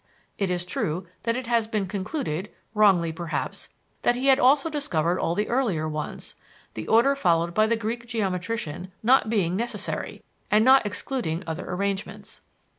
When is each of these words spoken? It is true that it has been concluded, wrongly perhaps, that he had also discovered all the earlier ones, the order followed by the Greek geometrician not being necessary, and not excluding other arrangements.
It 0.39 0.49
is 0.49 0.65
true 0.65 1.05
that 1.25 1.37
it 1.37 1.45
has 1.45 1.67
been 1.67 1.85
concluded, 1.85 2.51
wrongly 2.73 3.11
perhaps, 3.11 3.69
that 4.01 4.15
he 4.15 4.25
had 4.25 4.39
also 4.39 4.67
discovered 4.67 5.19
all 5.19 5.35
the 5.35 5.47
earlier 5.47 5.87
ones, 5.87 6.33
the 6.73 6.87
order 6.87 7.15
followed 7.15 7.53
by 7.53 7.67
the 7.67 7.75
Greek 7.77 8.07
geometrician 8.07 8.91
not 9.03 9.29
being 9.29 9.55
necessary, 9.55 10.23
and 10.49 10.65
not 10.65 10.87
excluding 10.87 11.43
other 11.45 11.69
arrangements. 11.69 12.41